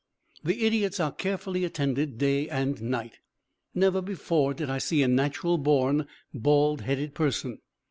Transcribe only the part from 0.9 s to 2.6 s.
are carefully attended day